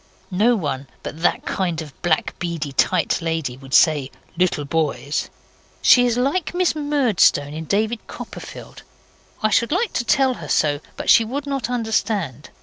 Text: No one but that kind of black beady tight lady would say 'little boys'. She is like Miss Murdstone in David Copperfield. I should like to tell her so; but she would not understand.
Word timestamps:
No 0.31 0.55
one 0.55 0.87
but 1.03 1.21
that 1.21 1.45
kind 1.45 1.79
of 1.79 1.93
black 2.01 2.33
beady 2.39 2.71
tight 2.71 3.21
lady 3.21 3.55
would 3.55 3.75
say 3.75 4.09
'little 4.35 4.65
boys'. 4.65 5.29
She 5.83 6.07
is 6.07 6.17
like 6.17 6.55
Miss 6.55 6.73
Murdstone 6.75 7.53
in 7.53 7.65
David 7.65 7.99
Copperfield. 8.07 8.81
I 9.43 9.51
should 9.51 9.71
like 9.71 9.93
to 9.93 10.03
tell 10.03 10.33
her 10.41 10.49
so; 10.49 10.79
but 10.97 11.11
she 11.11 11.23
would 11.23 11.45
not 11.45 11.69
understand. 11.69 12.49